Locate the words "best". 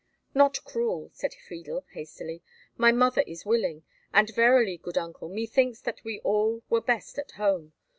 6.81-7.19